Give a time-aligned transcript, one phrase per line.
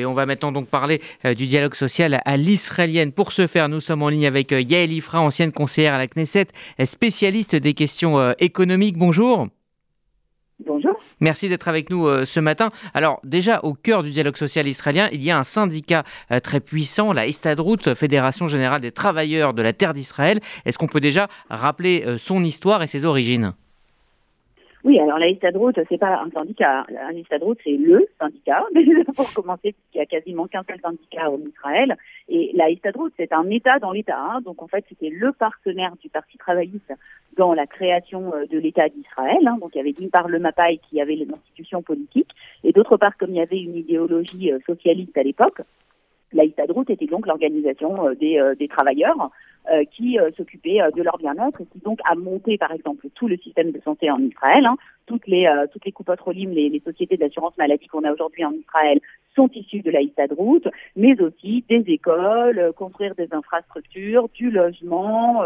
[0.00, 3.10] Et on va maintenant donc parler euh, du dialogue social à l'israélienne.
[3.10, 6.06] Pour ce faire, nous sommes en ligne avec euh, Yael Ifra, ancienne conseillère à la
[6.06, 6.46] Knesset,
[6.84, 8.96] spécialiste des questions euh, économiques.
[8.96, 9.48] Bonjour.
[10.64, 10.92] Bonjour.
[11.18, 12.70] Merci d'être avec nous ce matin.
[12.94, 16.02] Alors déjà, au cœur du dialogue social israélien, il y a un syndicat
[16.42, 20.40] très puissant, la Histadrut, Fédération générale des travailleurs de la terre d'Israël.
[20.64, 23.54] Est-ce qu'on peut déjà rappeler son histoire et ses origines?
[24.84, 26.86] Oui, alors la Histadroute, c'est pas un syndicat.
[26.88, 28.64] La Histadroute, c'est le syndicat,
[29.16, 31.96] pour commencer, puisqu'il y a quasiment qu'un seul syndicat en Israël.
[32.28, 34.18] Et la Histadroute, c'est un État dans l'État.
[34.18, 34.40] Hein.
[34.44, 36.92] Donc en fait, c'était le partenaire du Parti travailliste
[37.36, 39.46] dans la création euh, de l'État d'Israël.
[39.46, 39.58] Hein.
[39.60, 42.30] Donc il y avait d'une part le MAPAI qui avait l'institution politique,
[42.62, 45.60] et d'autre part, comme il y avait une idéologie euh, socialiste à l'époque,
[46.32, 49.30] la Histadroute était donc l'organisation euh, des, des travailleurs
[49.70, 53.06] euh, qui euh, s'occupait euh, de leur bien-être et qui donc a monté par exemple
[53.14, 54.64] tout le système de santé en Israël.
[54.64, 54.76] Hein.
[55.04, 55.94] Toutes les toutes les
[56.68, 59.00] les, sociétés d'assurance maladie qu'on a aujourd'hui en Israël
[59.34, 60.00] sont issues de la
[60.36, 65.42] route, mais aussi des écoles, construire des infrastructures, du logement,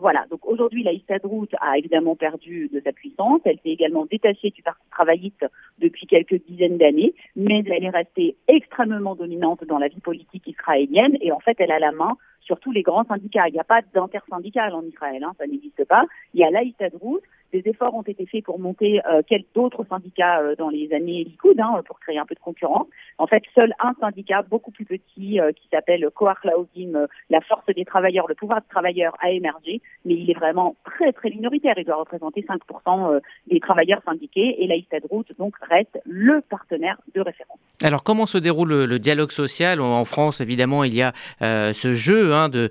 [0.00, 0.26] voilà.
[0.30, 0.92] Donc aujourd'hui, la
[1.24, 3.40] route a évidemment perdu de sa puissance.
[3.44, 5.44] Elle s'est également détachée du Parti travailliste
[5.80, 11.18] depuis quelques dizaines d'années, mais elle est restée extrêmement dominante dans la vie politique israélienne
[11.20, 13.48] et en fait, elle a la main sur tous les grands syndicats.
[13.48, 16.04] Il n'y a pas d'intersyndical en Israël, hein, ça n'existe pas.
[16.34, 17.20] Il y a l'Aïstadrout.
[17.54, 19.22] Des efforts ont été faits pour monter euh,
[19.54, 22.88] d'autres syndicats euh, dans les années Likoud, hein, pour créer un peu de concurrence.
[23.18, 27.40] En fait, seul un syndicat beaucoup plus petit euh, qui s'appelle Koach Laodim, euh, la
[27.42, 31.30] force des travailleurs, le pouvoir des travailleurs a émergé, mais il est vraiment très très
[31.30, 31.74] minoritaire.
[31.76, 37.58] Il doit représenter 5% des travailleurs syndiqués et l'Aïstadrout donc reste le partenaire de référence.
[37.84, 39.80] Alors comment se déroule le, dialogue social?
[39.80, 42.68] En France, évidemment, il y a ce jeu hein, de,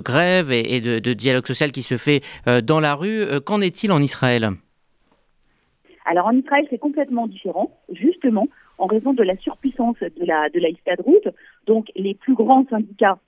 [0.00, 2.22] grève et, de, dialogue social qui se fait
[2.62, 3.26] dans la rue.
[3.44, 4.23] Qu'en est-il en Israël?
[6.04, 10.60] Alors en Israël, c'est complètement différent, justement, en raison de la surpuissance de la, de
[10.60, 10.68] la
[11.66, 13.18] Donc les plus grands syndicats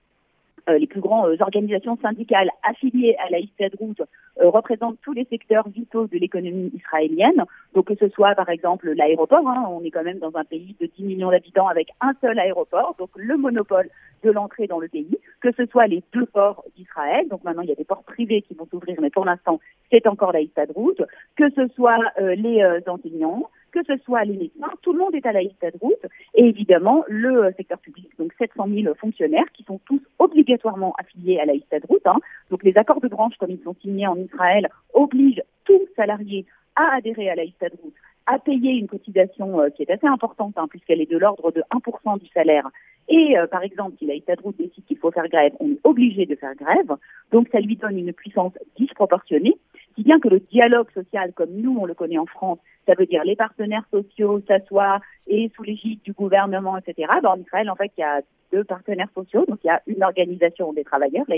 [0.74, 5.68] les plus grandes euh, organisations syndicales affiliées à la Histadrout euh, représentent tous les secteurs
[5.68, 7.44] vitaux de l'économie israélienne.
[7.74, 10.76] Donc que ce soit par exemple l'aéroport, hein, on est quand même dans un pays
[10.80, 13.88] de 10 millions d'habitants avec un seul aéroport, donc le monopole
[14.24, 17.68] de l'entrée dans le pays, que ce soit les deux ports d'Israël, donc maintenant il
[17.68, 19.60] y a des ports privés qui vont s'ouvrir, mais pour l'instant
[19.90, 20.96] c'est encore la Histadrout,
[21.36, 25.32] que ce soit les enseignants, que ce soit les médecins, tout le monde est à
[25.32, 25.40] la
[25.80, 30.94] route et évidemment le euh, secteur public, donc 700 000 fonctionnaires qui sont tous obligatoirement
[30.98, 31.52] affiliés à la
[31.86, 32.06] route.
[32.06, 32.18] Hein.
[32.50, 36.96] Donc les accords de branche, comme ils sont signés en Israël, obligent tout salarié à
[36.96, 37.94] adhérer à la route,
[38.24, 41.62] à payer une cotisation euh, qui est assez importante, hein, puisqu'elle est de l'ordre de
[41.70, 42.70] 1% du salaire.
[43.08, 46.34] Et euh, par exemple, si la décide qu'il faut faire grève, on est obligé de
[46.34, 46.96] faire grève.
[47.32, 49.56] Donc ça lui donne une puissance disproportionnée
[49.96, 53.06] si bien que le dialogue social, comme nous on le connaît en France, ça veut
[53.06, 57.08] dire les partenaires sociaux s'assoient et sous l'égide du gouvernement, etc.
[57.22, 58.20] Ben, en Israël, en fait, il y a
[58.52, 59.44] deux partenaires sociaux.
[59.48, 61.36] Donc, il y a une organisation des travailleurs, la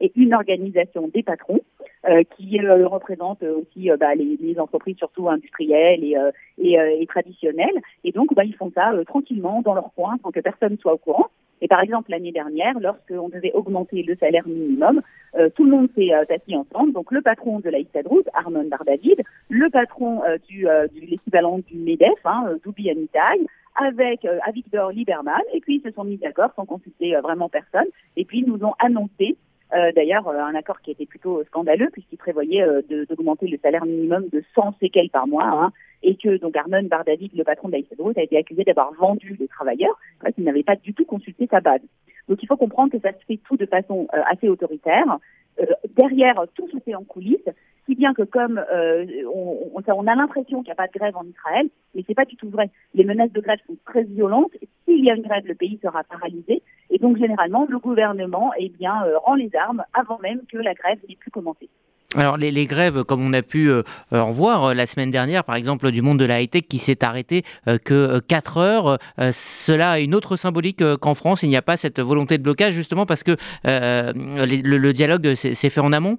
[0.00, 1.60] et une organisation des patrons,
[2.08, 6.16] euh, qui euh, représente aussi euh, bah, les, les, entreprises, surtout industrielles et,
[6.58, 7.80] et, et traditionnelles.
[8.02, 10.98] Et donc, bah, ils font ça tranquillement dans leur coin, sans que personne soit au
[10.98, 11.28] courant.
[11.62, 15.00] Et par exemple, l'année dernière, lorsqu'on devait augmenter le salaire minimum,
[15.36, 16.92] euh, tout le monde s'est euh, assis ensemble.
[16.92, 21.76] Donc le patron de la Route, Armand Bardavid, le patron euh, du, du l'équivalent du
[21.76, 27.14] MEDEF, hein, Amitai, avec Avigdor Lieberman, et puis ils se sont mis d'accord sans consulter
[27.22, 27.86] vraiment personne,
[28.16, 29.36] et puis ils nous ont annoncé
[29.94, 32.64] d'ailleurs un accord qui était plutôt scandaleux puisqu'il prévoyait
[33.08, 35.72] d'augmenter le salaire minimum de 100 séquelles par mois, hein,
[36.02, 39.98] et que donc Arnon Bardavid, le patron Route, a été accusé d'avoir vendu les travailleurs,
[40.20, 41.80] parce qu'il n'avait pas du tout consulté sa base.
[42.28, 45.18] Donc il faut comprendre que ça se fait tout de façon euh, assez autoritaire.
[45.60, 45.66] Euh,
[45.96, 47.48] derrière, tout se fait en coulisses,
[47.86, 51.16] si bien que comme euh, on, on, a l'impression qu'il n'y a pas de grève
[51.16, 52.70] en Israël, mais c'est pas du tout vrai.
[52.94, 54.52] Les menaces de grève sont très violentes.
[54.84, 56.62] S'il y a une grève, le pays sera paralysé.
[56.92, 58.94] Et donc généralement, le gouvernement eh bien,
[59.24, 61.68] rend les armes avant même que la grève n'ait pu commencer.
[62.14, 65.56] Alors les, grèves, comme on a pu euh, en voir euh, la semaine dernière, par
[65.56, 68.98] exemple du monde de la high-tech qui s'est arrêté euh, que 4 heures,
[69.32, 71.42] cela a une autre symbolique qu'en France.
[71.42, 75.80] Il n'y a pas cette volonté de blocage justement parce que le, dialogue s'est fait
[75.80, 76.18] en amont?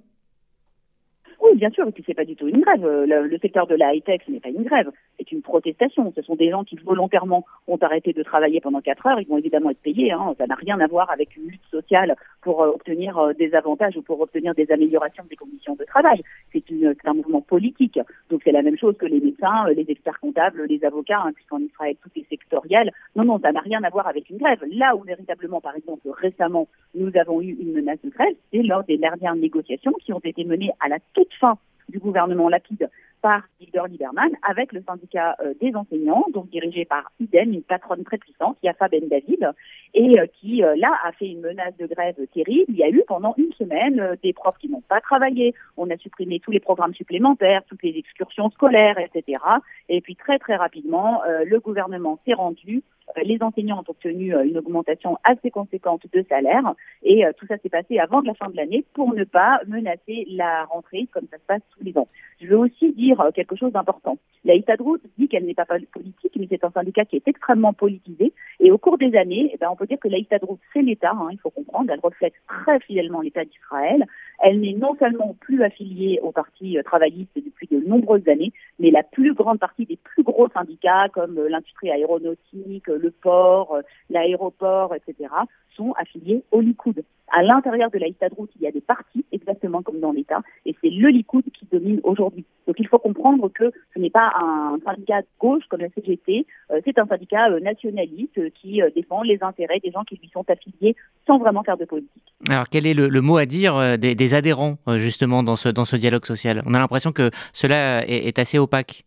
[1.42, 2.84] Oui, bien sûr, et puis c'est pas du tout une grève.
[2.84, 4.90] Le, secteur de la high-tech, ce n'est pas une grève,
[5.24, 6.12] c'est une protestation.
[6.16, 9.20] Ce sont des gens qui volontairement ont arrêté de travailler pendant 4 heures.
[9.20, 10.12] Ils vont évidemment être payés.
[10.12, 10.34] Hein.
[10.38, 14.20] Ça n'a rien à voir avec une lutte sociale pour obtenir des avantages ou pour
[14.20, 16.22] obtenir des améliorations des conditions de travail
[16.54, 18.00] c'est un mouvement politique.
[18.30, 21.32] Donc c'est la même chose que les médecins, euh, les experts comptables, les avocats, hein,
[21.34, 22.92] puisqu'en Israël tout est sectoriel.
[23.16, 24.64] Non, non, ça n'a rien à voir avec une grève.
[24.72, 28.84] Là où véritablement, par exemple, récemment, nous avons eu une menace de grève, c'est lors
[28.84, 31.58] des dernières négociations qui ont été menées à la toute fin
[31.90, 32.90] du gouvernement Lapide
[33.24, 38.04] par Leader Lieberman avec le syndicat euh, des enseignants, donc dirigé par IDEM, une patronne
[38.04, 39.50] très puissante, Yafa Ben David,
[39.94, 42.66] et euh, qui euh, là a fait une menace de grève terrible.
[42.68, 45.96] Il y a eu pendant une semaine des profs qui n'ont pas travaillé, on a
[45.98, 49.40] supprimé tous les programmes supplémentaires, toutes les excursions scolaires, etc.
[49.88, 52.84] Et puis très très rapidement, le gouvernement s'est rendu
[53.22, 56.74] les enseignants ont obtenu une augmentation assez conséquente de salaire
[57.04, 60.64] et tout ça s'est passé avant la fin de l'année pour ne pas menacer la
[60.66, 62.08] rentrée comme ça se passe tous les ans.
[62.42, 64.18] Je veux aussi dire euh, quelque chose d'important.
[64.46, 68.34] La Itadroute dit qu'elle n'est pas politique, mais c'est un syndicat qui est extrêmement politisé.
[68.60, 71.12] Et au cours des années, eh ben, on peut dire que la Itadroute, c'est l'État,
[71.12, 74.06] hein, il faut comprendre, elle reflète très fidèlement l'État d'Israël.
[74.40, 78.92] Elle n'est non seulement plus affiliée au parti euh, travailliste depuis de nombreuses années, mais
[78.92, 83.78] la plus grande partie des plus gros syndicats, comme euh, l'industrie aéronautique, le port,
[84.10, 85.30] l'aéroport, etc.,
[85.76, 87.04] sont affiliés au Likoud.
[87.36, 90.76] À l'intérieur de la Itadroute, il y a des partis, exactement comme dans l'État, et
[90.80, 92.46] c'est le Likoud qui domine aujourd'hui.
[92.68, 96.46] Donc il faut comprendre que ce n'est pas un syndicat de gauche comme la CGT,
[96.72, 100.30] euh, c'est un syndicat euh, nationaliste euh, qui défend les intérêts des gens qui lui
[100.32, 100.96] sont affiliés
[101.26, 102.22] sans vraiment faire de politique.
[102.48, 106.26] Alors quel est le, mot à dire des, adhérents justement dans ce, dans ce dialogue
[106.26, 106.62] social?
[106.68, 109.06] On a l'impression que cela est assez opaque.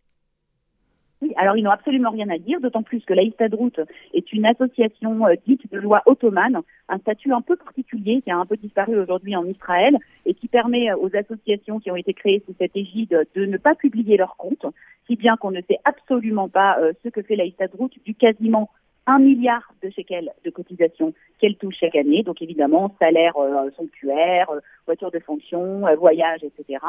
[1.21, 3.79] Oui, alors ils n'ont absolument rien à dire, d'autant plus que la Route
[4.13, 8.37] est une association euh, dite de loi ottomane, un statut un peu particulier qui a
[8.37, 9.97] un peu disparu aujourd'hui en Israël
[10.27, 13.57] et qui permet euh, aux associations qui ont été créées sous cette égide de ne
[13.57, 14.67] pas publier leurs comptes,
[15.07, 18.69] si bien qu'on ne sait absolument pas euh, ce que fait la Route du quasiment
[19.07, 22.21] un milliard de shekels de cotisation qu'elle touche chaque année.
[22.21, 24.51] Donc évidemment, salaire euh, somptuaire,
[24.85, 26.79] voiture de fonction, voyage, etc.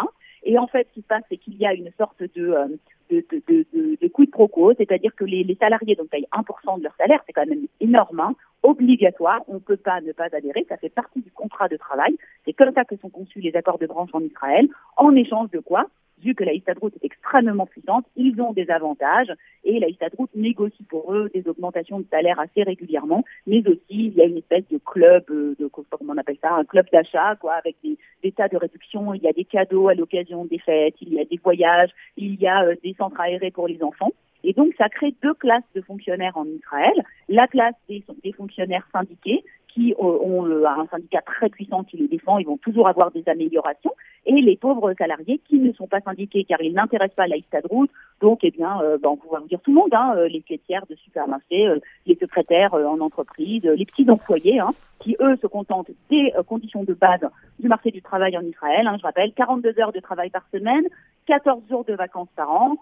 [0.45, 2.79] Et en fait, ce qui se passe, c'est qu'il y a une sorte de,
[3.11, 6.29] de, de, de, de coup de pro quo, c'est-à-dire que les, les, salariés donc, payent
[6.33, 10.13] 1% de leur salaire, c'est quand même énorme, hein, obligatoire, on ne peut pas ne
[10.13, 12.17] pas adhérer, ça fait partie du contrat de travail.
[12.45, 15.61] C'est comme ça que sont conçus les accords de branche en Israël, en échange de
[15.61, 15.87] quoi
[16.23, 19.33] vu que la Histadroute est extrêmement puissante, ils ont des avantages
[19.65, 24.15] et la Histadroute négocie pour eux des augmentations de salaire assez régulièrement, mais aussi il
[24.15, 27.37] y a une espèce de club, euh, de comment on appelle ça, un club d'achat,
[27.37, 29.15] quoi, avec des, tas de réductions.
[29.15, 32.35] Il y a des cadeaux à l'occasion des fêtes, il y a des voyages, il
[32.41, 34.13] y a euh, des centres aérés pour les enfants.
[34.45, 36.95] Et donc, ça crée deux classes de fonctionnaires en Israël.
[37.29, 42.39] La classe des, des fonctionnaires syndiqués, qui ont un syndicat très puissant qui les défend,
[42.39, 43.93] ils vont toujours avoir des améliorations,
[44.27, 47.37] et les pauvres salariés qui ne sont pas syndiqués car ils n'intéressent pas la
[47.71, 50.29] route, donc eh bien, euh, ben, on pourrait vous dire tout le monde, hein, euh,
[50.29, 54.71] les caissières de supermarché, euh, les secrétaires en entreprise, les petits employés, hein,
[55.01, 57.25] qui eux se contentent des conditions de base
[57.59, 58.87] du marché du travail en Israël.
[58.87, 60.85] Hein, je rappelle, 42 heures de travail par semaine,
[61.29, 62.77] 14 jours de vacances par an,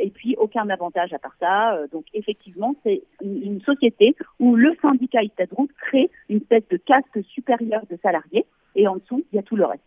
[0.00, 1.76] et puis aucun avantage à part ça.
[1.90, 7.82] donc effectivement, c'est une, société où le syndicat Istadrout crée une espèce de caste supérieure
[7.90, 9.80] de salariés et en dessous, il y a tout le reste.